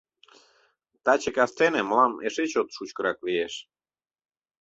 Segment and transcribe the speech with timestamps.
[1.03, 3.53] —Таче кастене мылам эше чот шучкырак лиеш…